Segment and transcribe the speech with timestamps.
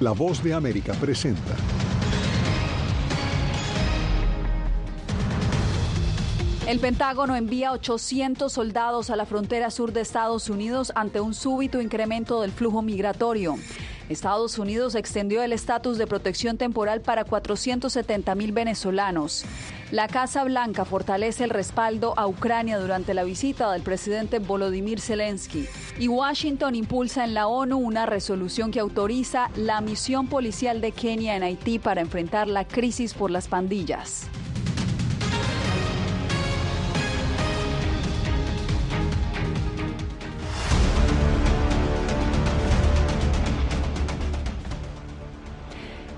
[0.00, 1.54] La voz de América presenta.
[6.66, 11.80] El Pentágono envía 800 soldados a la frontera sur de Estados Unidos ante un súbito
[11.80, 13.56] incremento del flujo migratorio.
[14.08, 19.44] Estados Unidos extendió el estatus de protección temporal para 470 mil venezolanos.
[19.92, 25.66] La Casa Blanca fortalece el respaldo a Ucrania durante la visita del presidente Volodymyr Zelensky.
[25.98, 31.36] Y Washington impulsa en la ONU una resolución que autoriza la misión policial de Kenia
[31.36, 34.30] en Haití para enfrentar la crisis por las pandillas.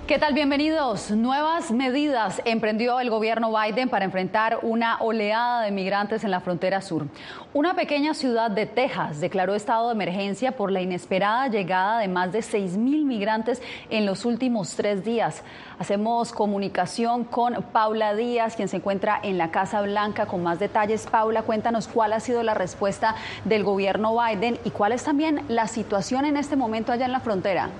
[0.06, 0.34] ¿Qué tal?
[0.34, 1.10] Bienvenidos.
[1.12, 6.82] Nuevas medidas emprendió el gobierno Biden para enfrentar una oleada de migrantes en la frontera
[6.82, 7.06] sur.
[7.54, 12.32] Una pequeña ciudad de Texas declaró estado de emergencia por la inesperada llegada de más
[12.32, 15.42] de 6 mil migrantes en los últimos tres días.
[15.78, 21.06] Hacemos comunicación con Paula Díaz, quien se encuentra en la Casa Blanca con más detalles.
[21.06, 23.14] Paula, cuéntanos cuál ha sido la respuesta
[23.46, 27.20] del gobierno Biden y cuál es también la situación en este momento allá en la
[27.20, 27.70] frontera.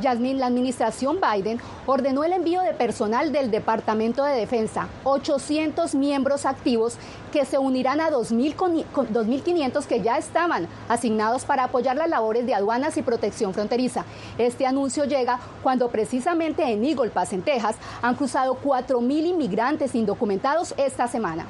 [0.00, 6.46] Yasmin, la administración Biden ordenó el envío de personal del Departamento de Defensa, 800 miembros
[6.46, 6.96] activos
[7.32, 12.96] que se unirán a 2.500 que ya estaban asignados para apoyar las labores de aduanas
[12.96, 14.04] y protección fronteriza.
[14.38, 20.74] Este anuncio llega cuando precisamente en Eagle Pass, en Texas, han cruzado 4.000 inmigrantes indocumentados
[20.76, 21.46] esta semana.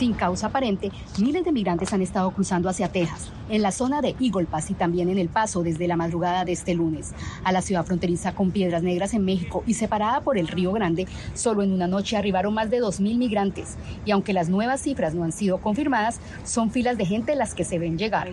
[0.00, 4.16] Sin causa aparente, miles de migrantes han estado cruzando hacia Texas, en la zona de
[4.18, 7.12] Eagle Pass y también en El Paso desde la madrugada de este lunes.
[7.44, 11.06] A la ciudad fronteriza con Piedras Negras en México y separada por el Río Grande,
[11.34, 13.76] solo en una noche arribaron más de 2.000 migrantes.
[14.06, 17.64] Y aunque las nuevas cifras no han sido confirmadas, son filas de gente las que
[17.64, 18.32] se ven llegar.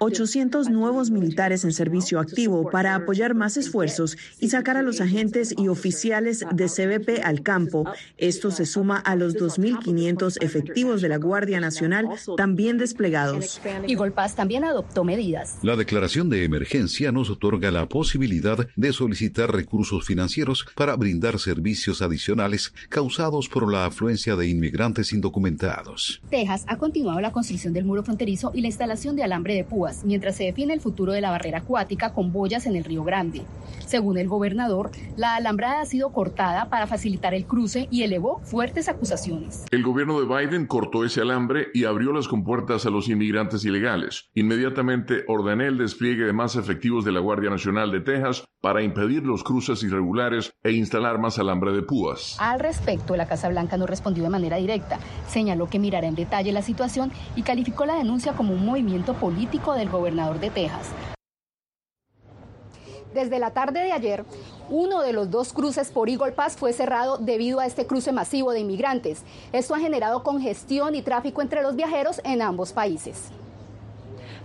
[0.00, 5.54] 800 nuevos militares en servicio activo para apoyar más esfuerzos y sacar a los agentes
[5.58, 7.84] y oficiales de CBP al campo.
[8.16, 13.60] Esto se suma a los 2.500 efectivos de la Guardia Nacional también desplegados.
[13.86, 15.58] Y Golpaz también adoptó medidas.
[15.62, 22.02] La declaración de emergencia nos otorga la posibilidad de solicitar recursos financieros para brindar servicios
[22.02, 26.20] adicionales causados por la afluencia de inmigrantes indocumentados.
[26.30, 30.04] Texas ha continuado la construcción del muro fronterizo y la instalación de alambre de púas,
[30.04, 33.42] mientras se define el futuro de la barrera acuática con boyas en el Río Grande.
[33.86, 38.88] Según el gobernador, la alambrada ha sido cortada para facilitar el cruce y elevó fuertes
[38.88, 39.64] acusaciones.
[39.70, 44.30] El gobierno de Biden cortó ese alambre y abrió las compuertas a los inmigrantes ilegales.
[44.34, 49.24] Inmediatamente ordené el despliegue de más efectivos de la Guardia Nacional de Texas para impedir
[49.24, 52.36] los cruces irregulares e instalar más alambre de púas.
[52.38, 54.98] Al respecto, la Casa Blanca no respondió de manera directa.
[55.26, 59.74] Señaló que mirará en detalle la situación y calificó la denuncia como un movimiento político
[59.74, 60.92] del gobernador de Texas.
[63.18, 64.24] Desde la tarde de ayer,
[64.70, 68.52] uno de los dos cruces por Eagle Pass fue cerrado debido a este cruce masivo
[68.52, 69.24] de inmigrantes.
[69.52, 73.32] Esto ha generado congestión y tráfico entre los viajeros en ambos países.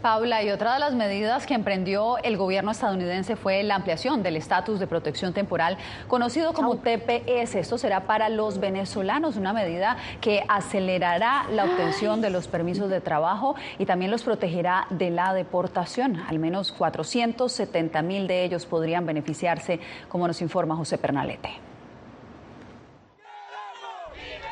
[0.04, 4.36] Paula, y otra de las medidas que emprendió el gobierno estadounidense fue la ampliación del
[4.36, 5.78] estatus de protección temporal,
[6.10, 7.56] conocido como TPS.
[7.56, 13.00] Esto será para los venezolanos, una medida que acelerará la obtención de los permisos de
[13.00, 16.22] trabajo y también los protegerá de la deportación.
[16.28, 21.73] Al menos 470 mil de ellos podrían beneficiarse, como nos informa José Pernalete.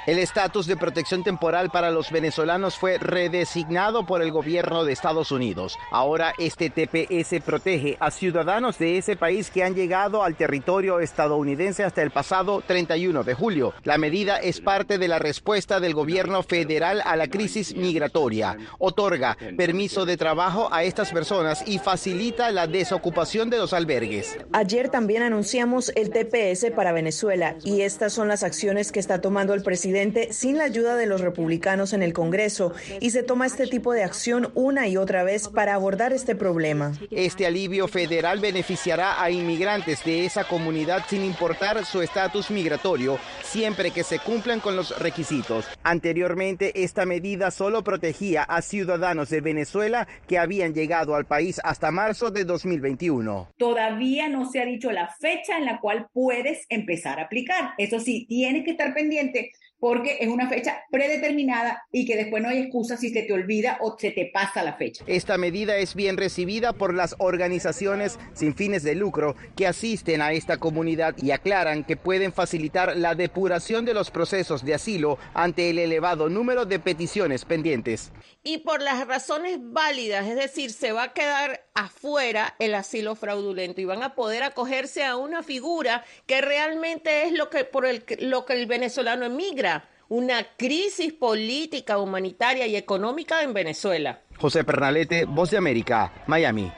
[0.08, 5.32] El estatus de protección temporal para los venezolanos fue redesignado por el gobierno de Estados
[5.32, 5.78] Unidos.
[5.92, 11.84] Ahora este TPS protege a ciudadanos de ese país que han llegado al territorio estadounidense
[11.84, 13.76] hasta el pasado 31 de julio.
[13.84, 18.58] La medida es parte de la respuesta del gobierno federal a la crisis migratoria.
[18.80, 24.36] Otorga permiso de trabajo a estas personas y facilita la desocupación de los albergues.
[24.52, 29.54] Ayer también anunciamos el TPS para Venezuela y estas son las acciones que está tomando
[29.54, 29.91] el presidente
[30.32, 34.04] sin la ayuda de los republicanos en el Congreso y se toma este tipo de
[34.04, 36.94] acción una y otra vez para abordar este problema.
[37.10, 43.92] Este alivio federal beneficiará a inmigrantes de esa comunidad sin importar su estatus migratorio, siempre
[43.92, 45.66] que se cumplan con los requisitos.
[45.84, 51.92] Anteriormente, esta medida solo protegía a ciudadanos de Venezuela que habían llegado al país hasta
[51.92, 53.50] marzo de 2021.
[53.58, 57.72] Todavía no se ha dicho la fecha en la cual puedes empezar a aplicar.
[57.78, 62.50] Eso sí, tienes que estar pendiente porque es una fecha predeterminada y que después no
[62.50, 65.04] hay excusa si se te olvida o se te pasa la fecha.
[65.08, 70.34] Esta medida es bien recibida por las organizaciones sin fines de lucro que asisten a
[70.34, 75.72] esta comunidad y aclaran que pueden facilitar la depuración de los procesos de asilo ante
[75.72, 78.12] el elevado número de peticiones pendientes.
[78.44, 83.82] Y por las razones válidas, es decir, se va a quedar afuera el asilo fraudulento
[83.82, 88.04] y van a poder acogerse a una figura que realmente es lo que por el,
[88.20, 89.71] lo que el venezolano emigra,
[90.12, 94.20] una crisis política, humanitaria y económica en Venezuela.
[94.38, 96.70] José Pernalete, Voz de América, Miami.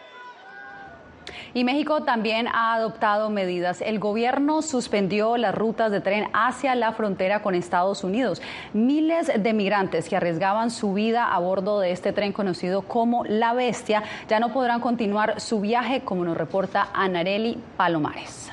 [1.56, 3.82] Y México también ha adoptado medidas.
[3.82, 8.40] El gobierno suspendió las rutas de tren hacia la frontera con Estados Unidos.
[8.74, 13.54] Miles de migrantes que arriesgaban su vida a bordo de este tren conocido como La
[13.54, 18.52] Bestia ya no podrán continuar su viaje, como nos reporta Anareli Palomares.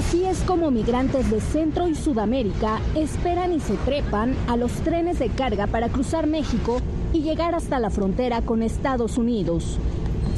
[0.00, 5.18] Así es como migrantes de Centro y Sudamérica esperan y se trepan a los trenes
[5.18, 6.80] de carga para cruzar México
[7.12, 9.78] y llegar hasta la frontera con Estados Unidos.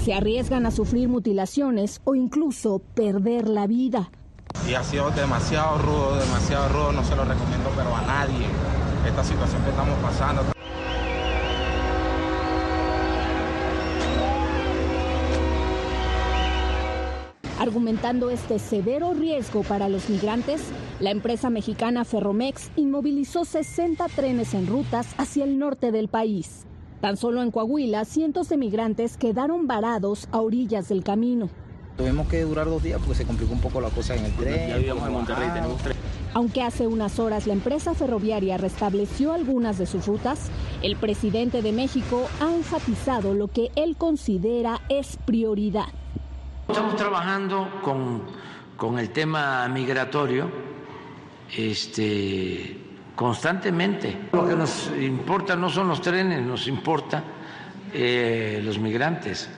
[0.05, 4.11] Se arriesgan a sufrir mutilaciones o incluso perder la vida.
[4.69, 8.47] Y ha sido demasiado rudo, demasiado rudo, no se lo recomiendo pero a nadie.
[9.07, 10.52] Esta situación que estamos pasando.
[17.63, 20.61] Argumentando este severo riesgo para los migrantes,
[20.99, 26.67] la empresa mexicana Ferromex inmovilizó 60 trenes en rutas hacia el norte del país.
[27.01, 31.51] Tan solo en Coahuila, cientos de migrantes quedaron varados a orillas del camino.
[31.97, 34.69] Tuvimos que durar dos días porque se complicó un poco la cosa en el tren.
[34.69, 35.97] Ya vivíamos en Monterrey, tenemos tren.
[36.35, 40.51] Aunque hace unas horas la empresa ferroviaria restableció algunas de sus rutas,
[40.83, 45.93] el presidente de México ha enfatizado lo que él considera es prioridad
[46.69, 48.23] Estamos trabajando con,
[48.77, 50.51] con el tema migratorio
[51.57, 52.79] este,
[53.15, 54.29] constantemente.
[54.33, 57.23] Lo que nos importa no son los trenes, nos importa
[57.93, 59.51] eh, los migrantes.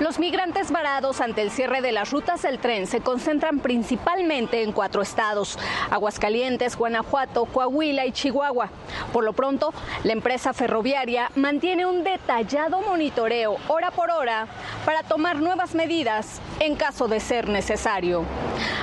[0.00, 4.70] Los migrantes varados ante el cierre de las rutas del tren se concentran principalmente en
[4.70, 5.58] cuatro estados,
[5.90, 8.70] Aguascalientes, Guanajuato, Coahuila y Chihuahua.
[9.12, 9.74] Por lo pronto,
[10.04, 14.46] la empresa ferroviaria mantiene un detallado monitoreo hora por hora
[14.84, 18.24] para tomar nuevas medidas en caso de ser necesario.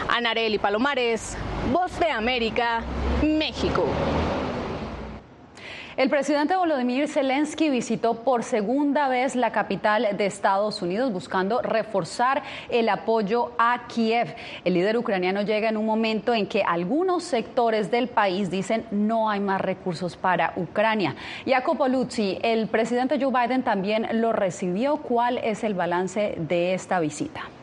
[0.10, 1.38] Anareli Palomares,
[1.72, 2.82] Voz de América,
[3.24, 3.86] México.
[5.98, 12.44] El presidente Volodymyr Zelensky visitó por segunda vez la capital de Estados Unidos buscando reforzar
[12.70, 14.36] el apoyo a Kiev.
[14.66, 19.30] El líder ucraniano llega en un momento en que algunos sectores del país dicen no
[19.30, 21.16] hay más recursos para Ucrania.
[21.46, 24.98] Jacopo Luzzi, el presidente Joe Biden también lo recibió.
[24.98, 27.55] ¿Cuál es el balance de esta visita?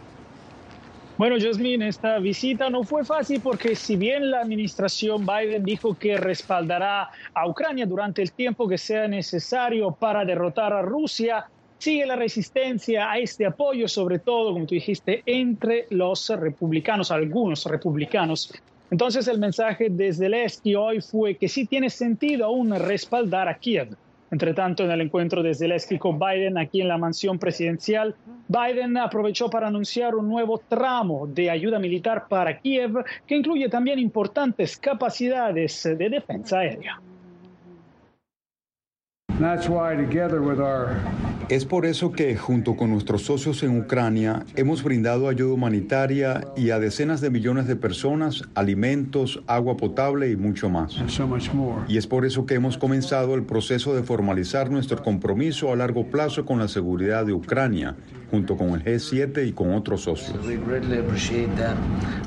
[1.23, 6.17] Bueno, Jasmine, esta visita no fue fácil porque si bien la administración Biden dijo que
[6.17, 11.47] respaldará a Ucrania durante el tiempo que sea necesario para derrotar a Rusia,
[11.79, 17.67] sigue la resistencia a este apoyo, sobre todo, como tú dijiste, entre los republicanos, algunos
[17.67, 18.53] republicanos.
[18.91, 23.59] Entonces el mensaje desde el este hoy fue que sí tiene sentido aún respaldar a
[23.59, 23.97] Kiev.
[24.33, 28.17] Entre tanto, en el encuentro de Zelensky con Biden aquí en la mansión presidencial,
[28.49, 33.99] Biden aprovechó para anunciar un nuevo tramo de ayuda militar para Kiev que incluye también
[33.99, 36.99] importantes capacidades de defensa aérea.
[41.49, 46.71] Es por eso que, junto con nuestros socios en Ucrania, hemos brindado ayuda humanitaria y
[46.71, 50.97] a decenas de millones de personas alimentos, agua potable y mucho más.
[51.89, 56.07] Y es por eso que hemos comenzado el proceso de formalizar nuestro compromiso a largo
[56.07, 57.97] plazo con la seguridad de Ucrania,
[58.31, 60.37] junto con el G7 y con otros socios.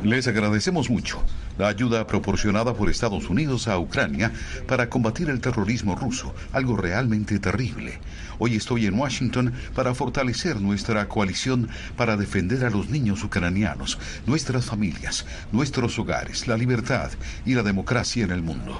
[0.03, 1.19] Les agradecemos mucho
[1.57, 4.31] la ayuda proporcionada por Estados Unidos a Ucrania
[4.67, 7.99] para combatir el terrorismo ruso, algo realmente terrible.
[8.39, 14.65] Hoy estoy en Washington para fortalecer nuestra coalición para defender a los niños ucranianos, nuestras
[14.65, 17.11] familias, nuestros hogares, la libertad
[17.45, 18.79] y la democracia en el mundo.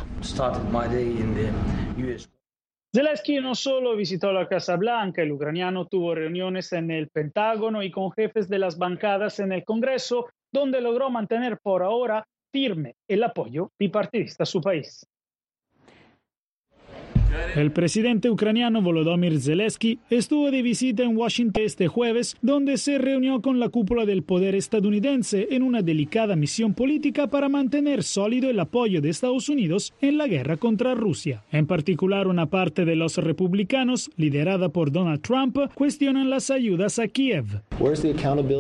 [2.95, 7.91] Zelensky no solo visitó la Casa Blanca, el ucraniano tuvo reuniones en el Pentágono y
[7.91, 13.21] con jefes de las bancadas en el Congreso, donde logró mantener por ahora firme el
[13.21, 15.05] apoyo bipartidista a su país.
[17.55, 23.41] El presidente ucraniano Volodymyr Zelensky estuvo de visita en Washington este jueves, donde se reunió
[23.41, 28.59] con la cúpula del poder estadounidense en una delicada misión política para mantener sólido el
[28.59, 31.43] apoyo de Estados Unidos en la guerra contra Rusia.
[31.51, 37.07] En particular, una parte de los republicanos, liderada por Donald Trump, cuestionan las ayudas a
[37.07, 37.45] Kiev.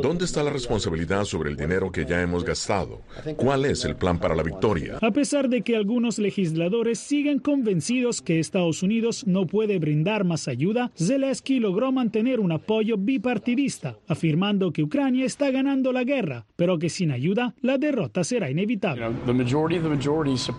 [0.01, 3.01] ¿Dónde está la responsabilidad sobre el dinero que ya hemos gastado?
[3.35, 4.99] ¿Cuál es el plan para la victoria?
[5.01, 10.47] A pesar de que algunos legisladores siguen convencidos que Estados Unidos no puede brindar más
[10.47, 16.79] ayuda, Zelensky logró mantener un apoyo bipartidista, afirmando que Ucrania está ganando la guerra, pero
[16.79, 19.05] que sin ayuda la derrota será inevitable.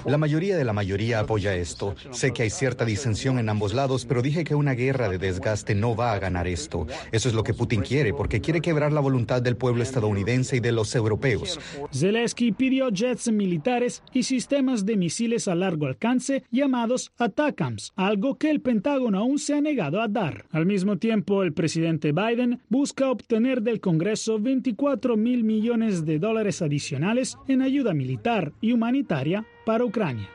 [0.07, 1.95] La mayoría de la mayoría apoya esto.
[2.11, 5.75] Sé que hay cierta disensión en ambos lados, pero dije que una guerra de desgaste
[5.75, 6.87] no va a ganar esto.
[7.13, 10.61] Eso es lo que Putin quiere, porque quiere quebrar la voluntad del pueblo estadounidense y
[10.61, 11.59] de los europeos.
[11.93, 18.51] Zelensky pidió jets militares y sistemas de misiles a largo alcance llamados ATACAMS, algo que
[18.51, 20.45] el Pentágono aún se ha negado a dar.
[20.53, 26.63] Al mismo tiempo, el presidente Biden busca obtener del Congreso 24 mil millones de dólares
[26.63, 30.29] adicionales en ayuda militar y humanitaria para Ucrania.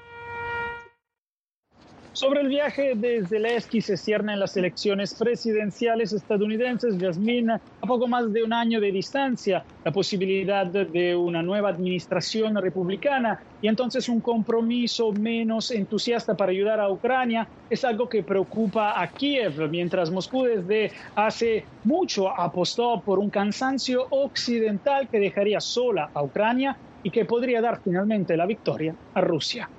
[2.13, 8.31] Sobre el viaje de Zelensky se ciernen las elecciones presidenciales estadounidenses, Yasmín, a poco más
[8.33, 14.21] de un año de distancia, la posibilidad de una nueva administración republicana y entonces un
[14.21, 20.43] compromiso menos entusiasta para ayudar a Ucrania es algo que preocupa a Kiev, mientras Moscú
[20.43, 27.23] desde hace mucho apostó por un cansancio occidental que dejaría sola a Ucrania y que
[27.23, 29.71] podría dar finalmente la victoria a Rusia.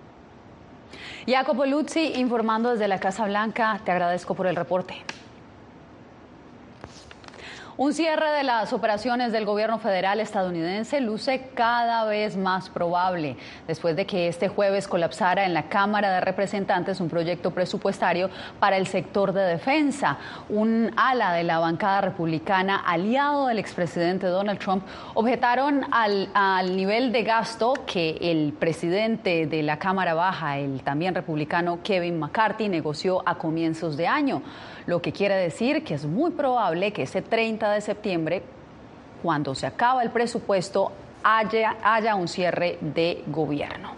[1.26, 3.80] Jacopo Luzzi informando desde la Casa Blanca.
[3.84, 4.96] Te agradezco por el reporte.
[7.78, 13.96] Un cierre de las operaciones del gobierno federal estadounidense luce cada vez más probable después
[13.96, 18.28] de que este jueves colapsara en la Cámara de Representantes un proyecto presupuestario
[18.60, 20.18] para el sector de defensa.
[20.50, 27.10] Un ala de la bancada republicana, aliado del expresidente Donald Trump, objetaron al, al nivel
[27.10, 33.22] de gasto que el presidente de la Cámara Baja, el también republicano Kevin McCarthy, negoció
[33.24, 34.42] a comienzos de año
[34.86, 38.42] lo que quiere decir que es muy probable que ese 30 de septiembre,
[39.22, 40.92] cuando se acaba el presupuesto,
[41.22, 43.92] haya, haya un cierre de gobierno.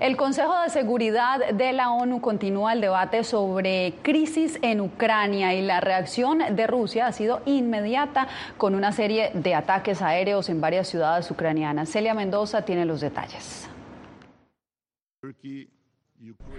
[0.00, 5.60] El Consejo de Seguridad de la ONU continúa el debate sobre crisis en Ucrania y
[5.60, 10.86] la reacción de Rusia ha sido inmediata con una serie de ataques aéreos en varias
[10.86, 11.90] ciudades ucranianas.
[11.90, 13.68] Celia Mendoza tiene los detalles.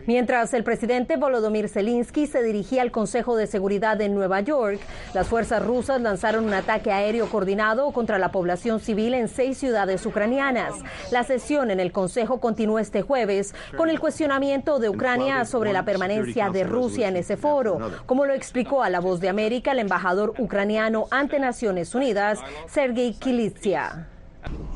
[0.05, 4.79] Mientras el presidente Volodymyr Zelensky se dirigía al Consejo de Seguridad en Nueva York,
[5.13, 10.05] las fuerzas rusas lanzaron un ataque aéreo coordinado contra la población civil en seis ciudades
[10.05, 10.75] ucranianas.
[11.11, 15.85] La sesión en el Consejo continuó este jueves con el cuestionamiento de Ucrania sobre la
[15.85, 19.79] permanencia de Rusia en ese foro, como lo explicó a La Voz de América el
[19.79, 24.07] embajador ucraniano ante Naciones Unidas, Sergei Kilitsia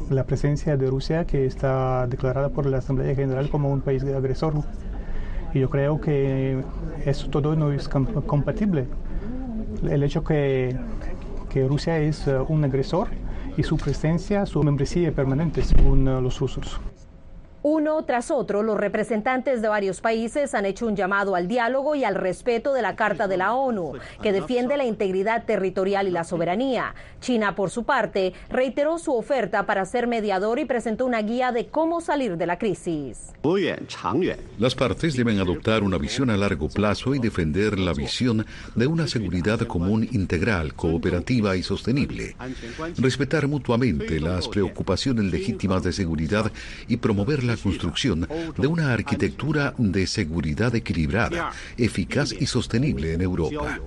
[0.10, 4.54] la presencia de Rusia que está declarada por la Asamblea General como un país agresor.
[5.54, 6.64] Y yo creo que
[7.06, 8.88] eso todo no es compatible.
[9.90, 10.76] El hecho que,
[11.50, 13.10] que Rusia es uh, un agresor
[13.58, 16.80] y su presencia, su membresía permanente según uh, los rusos.
[17.66, 22.04] Uno tras otro, los representantes de varios países han hecho un llamado al diálogo y
[22.04, 26.26] al respeto de la Carta de la ONU, que defiende la integridad territorial y la
[26.26, 26.94] soberanía.
[27.22, 31.68] China, por su parte, reiteró su oferta para ser mediador y presentó una guía de
[31.68, 33.32] cómo salir de la crisis.
[34.60, 39.08] Las partes deben adoptar una visión a largo plazo y defender la visión de una
[39.08, 42.36] seguridad común integral, cooperativa y sostenible.
[42.98, 46.52] Respetar mutuamente las preocupaciones legítimas de seguridad
[46.90, 53.80] y promover la construcción de una arquitectura de seguridad equilibrada, eficaz y sostenible en Europa.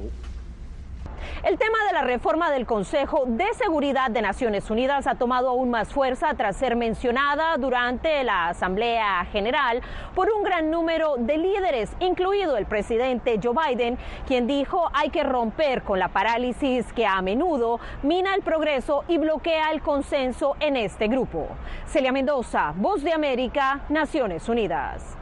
[1.47, 5.71] El tema de la reforma del Consejo de Seguridad de Naciones Unidas ha tomado aún
[5.71, 9.81] más fuerza tras ser mencionada durante la Asamblea General
[10.17, 15.23] por un gran número de líderes, incluido el presidente Joe Biden, quien dijo hay que
[15.23, 20.77] romper con la parálisis que a menudo mina el progreso y bloquea el consenso en
[20.77, 21.47] este grupo.
[21.87, 25.16] Celia Mendoza, Voz de América, Naciones Unidas.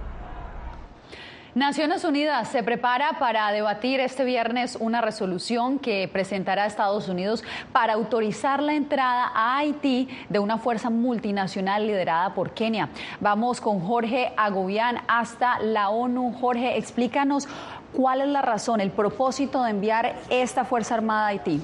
[1.55, 7.93] Naciones Unidas se prepara para debatir este viernes una resolución que presentará Estados Unidos para
[7.93, 12.89] autorizar la entrada a Haití de una fuerza multinacional liderada por Kenia.
[13.21, 16.33] Vamos con Jorge Agobián hasta la ONU.
[16.41, 17.47] Jorge, explícanos
[17.93, 21.63] cuál es la razón, el propósito de enviar esta Fuerza Armada a Haití.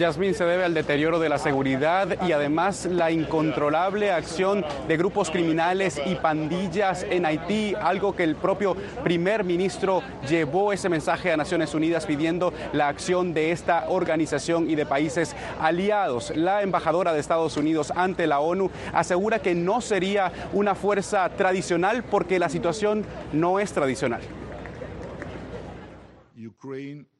[0.00, 5.30] Yasmín, se debe al deterioro de la seguridad y además la incontrolable acción de grupos
[5.30, 11.36] criminales y pandillas en Haití, algo que el propio primer ministro llevó ese mensaje a
[11.36, 16.34] Naciones Unidas pidiendo la acción de esta organización y de países aliados.
[16.34, 22.04] La embajadora de Estados Unidos ante la ONU asegura que no sería una fuerza tradicional
[22.04, 23.04] porque la situación
[23.34, 24.22] no es tradicional.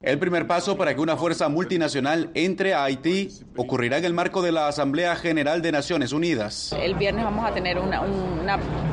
[0.03, 4.41] El primer paso para que una fuerza multinacional entre a Haití ocurrirá en el marco
[4.41, 6.75] de la Asamblea General de Naciones Unidas.
[6.81, 8.01] El viernes vamos a tener una,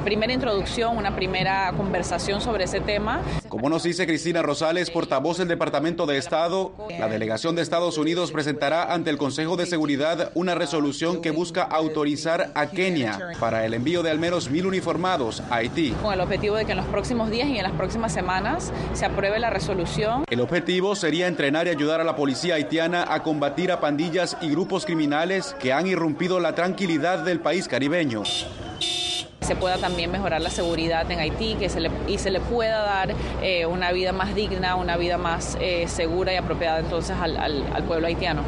[0.04, 3.22] primera introducción, una primera conversación sobre ese tema.
[3.48, 8.34] Como nos dice Cristina Rosales, portavoz del Departamento de Estado, la delegación de Estados Unidos
[8.34, 13.74] presentará ante el Consejo de Seguridad una resolución que busca autorizar a Kenia para el
[13.74, 15.92] envío de al menos mil uniformados a Haití.
[16.02, 19.06] Con el objetivo de que en los próximos días y en las próximas semanas se
[19.06, 20.26] apruebe la resolución.
[20.30, 24.50] El objetivo sería entrenar y ayudar a la policía haitiana a combatir a pandillas y
[24.50, 28.24] grupos criminales que han irrumpido la tranquilidad del país caribeño
[29.48, 32.80] se pueda también mejorar la seguridad en Haití que se le, y se le pueda
[32.84, 37.38] dar eh, una vida más digna, una vida más eh, segura y apropiada entonces al,
[37.38, 38.44] al pueblo haitiano.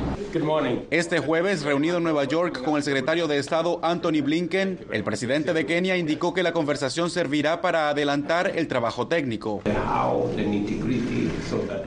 [0.91, 5.53] Este jueves, reunido en Nueva York con el secretario de Estado Anthony Blinken, el presidente
[5.53, 9.63] de Kenia indicó que la conversación servirá para adelantar el trabajo técnico.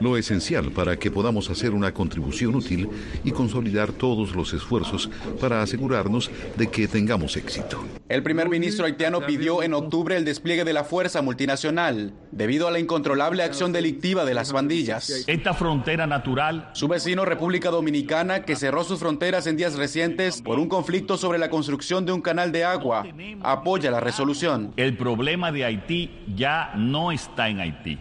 [0.01, 2.89] Lo esencial para que podamos hacer una contribución útil
[3.23, 7.81] y consolidar todos los esfuerzos para asegurarnos de que tengamos éxito.
[8.09, 12.71] El primer ministro haitiano pidió en octubre el despliegue de la fuerza multinacional debido a
[12.71, 15.25] la incontrolable acción delictiva de las bandillas.
[15.27, 16.69] Esta frontera natural.
[16.73, 21.39] Su vecino República Dominicana que cerró sus fronteras en días recientes por un conflicto sobre
[21.39, 23.05] la construcción de un canal de agua,
[23.41, 24.73] apoya la resolución.
[24.77, 27.99] El problema de Haití ya no está en Haití,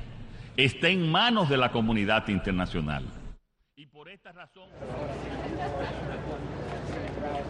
[0.57, 3.05] está en manos de la comunidad internacional.
[3.77, 4.69] Y por esta razón...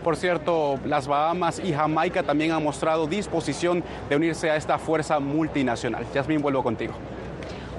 [0.03, 5.21] Por cierto, las Bahamas y Jamaica también han mostrado disposición de unirse a esta fuerza
[5.21, 6.05] multinacional.
[6.15, 6.95] Yasmin, vuelvo contigo.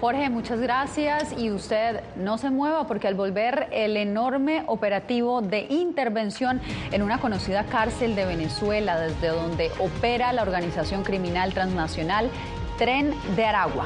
[0.03, 5.65] Jorge, muchas gracias y usted no se mueva porque al volver el enorme operativo de
[5.69, 6.59] intervención
[6.91, 12.29] en una conocida cárcel de Venezuela, desde donde opera la organización criminal transnacional
[12.77, 13.85] Tren de Aragua.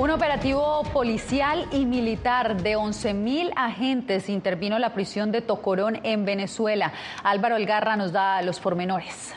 [0.00, 6.24] Un operativo policial y militar de 11.000 agentes intervino en la prisión de Tocorón en
[6.24, 6.94] Venezuela.
[7.22, 9.34] Álvaro Elgarra nos da los pormenores.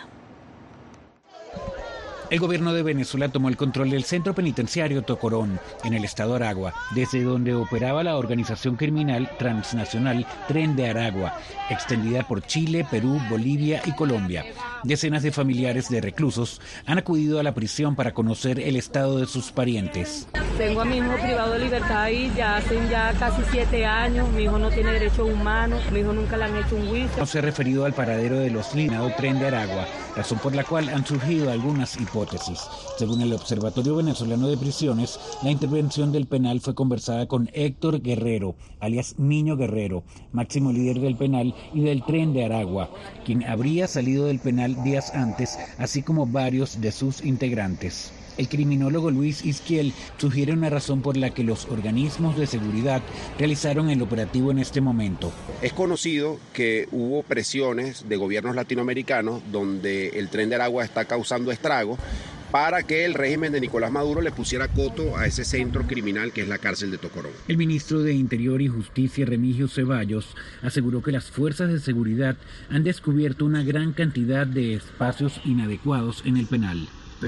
[2.34, 6.74] El gobierno de Venezuela tomó el control del centro penitenciario Tocorón, en el estado Aragua,
[6.96, 11.38] desde donde operaba la organización criminal transnacional Tren de Aragua,
[11.70, 14.46] extendida por Chile, Perú, Bolivia y Colombia.
[14.84, 19.28] Decenas de familiares de reclusos han acudido a la prisión para conocer el estado de
[19.28, 20.28] sus parientes.
[20.58, 24.28] Tengo a mi hijo privado de libertad ahí ya hace ya casi siete años.
[24.34, 25.82] Mi hijo no tiene derechos humanos.
[25.92, 27.18] Mi hijo nunca le han hecho un juicio.
[27.18, 30.64] No se ha referido al paradero de los Linado Tren de Aragua, razón por la
[30.64, 32.23] cual han surgido algunas hipótesis.
[32.98, 38.56] Según el Observatorio Venezolano de Prisiones, la intervención del penal fue conversada con Héctor Guerrero,
[38.80, 42.90] alias Niño Guerrero, máximo líder del penal y del Tren de Aragua,
[43.26, 48.14] quien habría salido del penal días antes, así como varios de sus integrantes.
[48.38, 53.02] El criminólogo Luis Isquiel sugiere una razón por la que los organismos de seguridad
[53.38, 55.32] realizaron el operativo en este momento.
[55.62, 61.52] Es conocido que hubo presiones de gobiernos latinoamericanos donde el tren de Aragua está causando
[61.52, 62.00] estragos
[62.54, 66.42] para que el régimen de Nicolás Maduro le pusiera coto a ese centro criminal que
[66.42, 67.32] es la cárcel de Tocorón.
[67.48, 72.38] El ministro de Interior y Justicia, Remigio Ceballos, aseguró que las fuerzas de seguridad
[72.70, 76.88] han descubierto una gran cantidad de espacios inadecuados en el penal.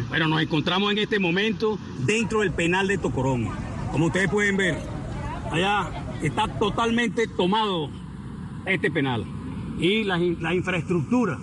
[0.10, 3.50] Bueno, nos encontramos en este momento dentro del penal de Tocorón.
[3.92, 4.78] Como ustedes pueden ver,
[5.52, 5.90] allá
[6.22, 7.90] está totalmente tomado
[8.66, 9.26] este penal.
[9.80, 11.38] Y la, la infraestructura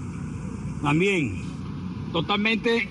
[0.83, 1.43] también
[2.13, 2.89] totalmente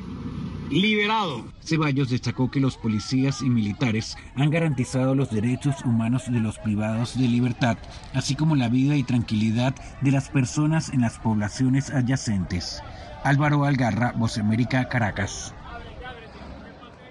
[0.70, 1.46] liberado.
[1.64, 7.18] Ceballos destacó que los policías y militares han garantizado los derechos humanos de los privados
[7.20, 7.78] de libertad,
[8.14, 12.82] así como la vida y tranquilidad de las personas en las poblaciones adyacentes.
[13.24, 15.54] Álvaro Algarra, Voz América, Caracas.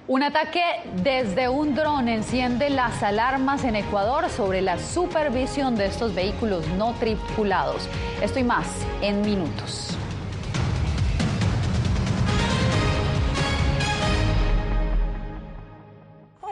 [0.09, 0.63] Un ataque
[1.05, 6.95] desde un dron enciende las alarmas en Ecuador sobre la supervisión de estos vehículos no
[6.95, 7.89] tripulados.
[8.21, 8.67] Esto y más
[9.03, 9.97] en minutos.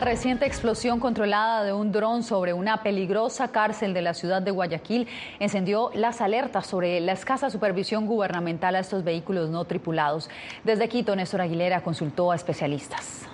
[0.00, 4.50] La reciente explosión controlada de un dron sobre una peligrosa cárcel de la ciudad de
[4.50, 5.06] Guayaquil
[5.40, 10.30] encendió las alertas sobre la escasa supervisión gubernamental a estos vehículos no tripulados.
[10.64, 13.26] Desde Quito, Néstor Aguilera consultó a especialistas.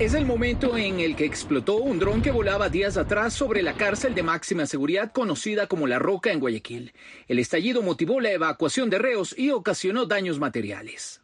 [0.00, 3.74] Es el momento en el que explotó un dron que volaba días atrás sobre la
[3.74, 6.92] cárcel de máxima seguridad conocida como La Roca en Guayaquil.
[7.28, 11.20] El estallido motivó la evacuación de reos y ocasionó daños materiales.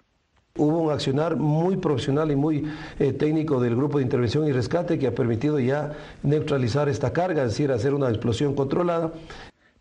[0.56, 2.64] Hubo un accionar muy profesional y muy
[3.00, 7.42] eh, técnico del Grupo de Intervención y Rescate que ha permitido ya neutralizar esta carga,
[7.42, 9.12] es decir, hacer una explosión controlada.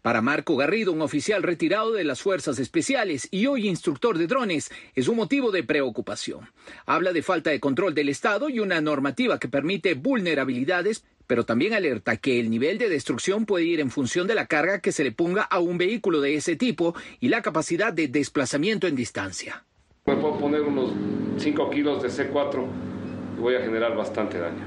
[0.02, 4.72] Para Marco Garrido, un oficial retirado de las Fuerzas Especiales y hoy instructor de drones,
[4.96, 6.50] es un motivo de preocupación.
[6.88, 11.76] Habla de falta de control del Estado y una normativa que permite vulnerabilidades, pero también
[11.76, 15.04] alerta que el nivel de destrucción puede ir en función de la carga que se
[15.04, 19.66] le ponga a un vehículo de ese tipo y la capacidad de desplazamiento en distancia.
[20.06, 20.92] Me puedo poner unos
[21.38, 22.66] 5 kilos de C4
[23.38, 24.66] y voy a generar bastante daño.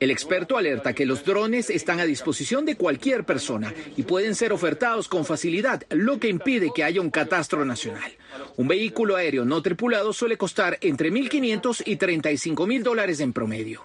[0.00, 4.54] El experto alerta que los drones están a disposición de cualquier persona y pueden ser
[4.54, 8.10] ofertados con facilidad, lo que impide que haya un catastro nacional.
[8.56, 13.82] Un vehículo aéreo no tripulado suele costar entre 1.500 y 35.000 dólares en promedio.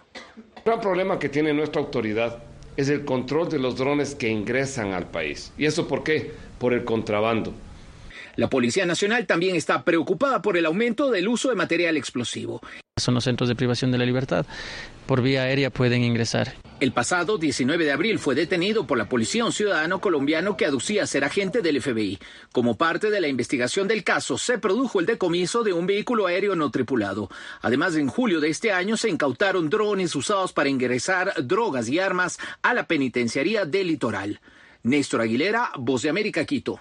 [0.55, 2.41] El gran problema que tiene nuestra autoridad
[2.77, 5.51] es el control de los drones que ingresan al país.
[5.57, 6.31] ¿Y eso por qué?
[6.57, 7.53] Por el contrabando.
[8.35, 12.61] La Policía Nacional también está preocupada por el aumento del uso de material explosivo.
[12.97, 14.45] Son los centros de privación de la libertad.
[15.05, 16.53] Por vía aérea pueden ingresar.
[16.79, 21.05] El pasado 19 de abril fue detenido por la policía un ciudadano colombiano que aducía
[21.05, 22.19] ser agente del FBI.
[22.51, 26.55] Como parte de la investigación del caso, se produjo el decomiso de un vehículo aéreo
[26.55, 27.29] no tripulado.
[27.61, 32.39] Además, en julio de este año se incautaron drones usados para ingresar drogas y armas
[32.61, 34.39] a la penitenciaría del litoral.
[34.83, 36.79] Néstor Aguilera, Voz de América, Quito.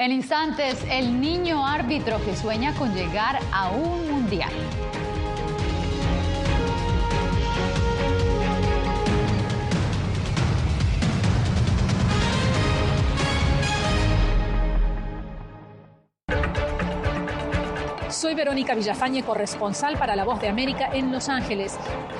[0.00, 4.50] En instantes, el niño árbitro que sueña con llegar a un mundial.
[18.08, 21.76] Soy Verónica Villafañe, corresponsal para La Voz de América en Los Ángeles.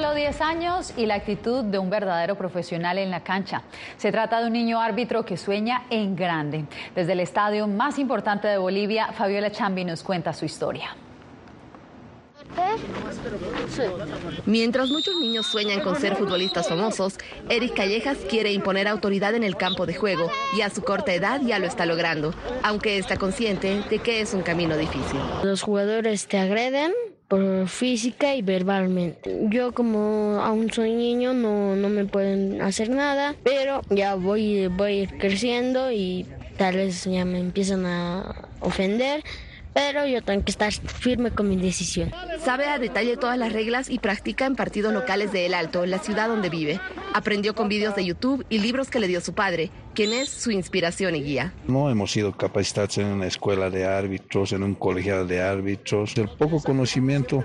[0.00, 3.64] solo 10 años y la actitud de un verdadero profesional en la cancha.
[3.98, 6.64] Se trata de un niño árbitro que sueña en grande.
[6.94, 10.96] Desde el estadio más importante de Bolivia, Fabiola Chambi nos cuenta su historia.
[14.46, 17.18] Mientras muchos niños sueñan con ser futbolistas famosos,
[17.50, 21.42] Eric Callejas quiere imponer autoridad en el campo de juego y a su corta edad
[21.42, 22.32] ya lo está logrando,
[22.62, 25.20] aunque está consciente de que es un camino difícil.
[25.42, 26.94] Los jugadores te agreden
[27.66, 29.38] física y verbalmente.
[29.50, 35.06] Yo como aún soy niño no, no me pueden hacer nada, pero ya voy, voy
[35.06, 39.22] creciendo y tal vez ya me empiezan a ofender
[39.72, 42.12] pero yo tengo que estar firme con mi decisión.
[42.44, 45.98] Sabe a detalle todas las reglas y practica en partidos locales de El Alto, la
[45.98, 46.80] ciudad donde vive.
[47.14, 50.50] Aprendió con vídeos de YouTube y libros que le dio su padre, quien es su
[50.50, 51.52] inspiración y guía.
[51.66, 56.16] No hemos sido capacitados en una escuela de árbitros, en un colegiado de árbitros.
[56.16, 57.44] El poco conocimiento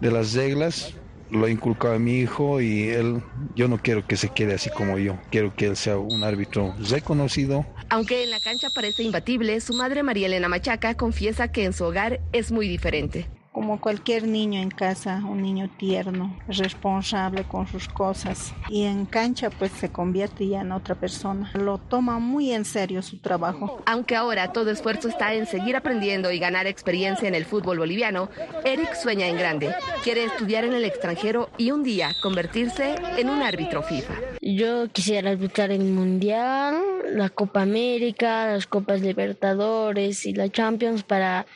[0.00, 0.94] de las reglas
[1.30, 3.22] lo ha inculcado a mi hijo y él,
[3.54, 6.74] yo no quiero que se quede así como yo, quiero que él sea un árbitro
[6.88, 7.64] reconocido.
[7.88, 11.84] Aunque en la cancha parece imbatible, su madre María Elena Machaca confiesa que en su
[11.84, 13.28] hogar es muy diferente.
[13.52, 19.50] Como cualquier niño en casa, un niño tierno, responsable con sus cosas y en cancha
[19.50, 21.50] pues se convierte ya en otra persona.
[21.54, 23.82] Lo toma muy en serio su trabajo.
[23.86, 28.28] Aunque ahora todo esfuerzo está en seguir aprendiendo y ganar experiencia en el fútbol boliviano,
[28.64, 29.74] Eric sueña en grande.
[30.04, 34.14] Quiere estudiar en el extranjero y un día convertirse en un árbitro FIFA.
[34.40, 36.80] Yo quisiera arbitrar en el Mundial,
[37.14, 41.46] la Copa América, las Copas Libertadores y la Champions para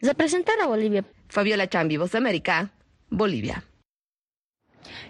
[0.00, 1.04] representar a Bolivia.
[1.28, 2.70] Fabiola Chambi, Voz América,
[3.10, 3.62] Bolivia.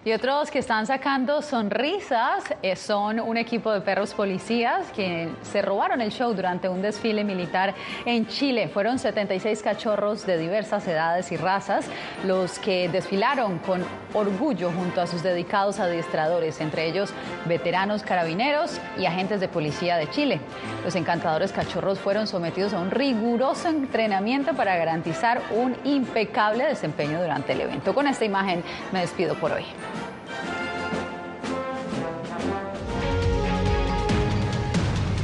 [0.04, 5.62] Y otros que están sacando sonrisas eh, son un equipo de perros policías que se
[5.62, 8.68] robaron el show durante un desfile militar en Chile.
[8.68, 11.86] Fueron 76 cachorros de diversas edades y razas
[12.24, 17.10] los que desfilaron con orgullo junto a sus dedicados adiestradores, entre ellos
[17.46, 20.40] veteranos carabineros y agentes de policía de Chile.
[20.84, 27.52] Los encantadores cachorros fueron sometidos a un riguroso entrenamiento para garantizar un impecable desempeño durante
[27.52, 27.94] el evento.
[27.94, 28.62] Con esta imagen
[28.92, 29.64] me despido por hoy.
[29.68, 30.77] どうぞ。